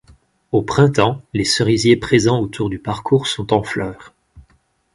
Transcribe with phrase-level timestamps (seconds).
[0.51, 4.15] Au printemps, les cerisiers présents autour du parcours sont en fleurs.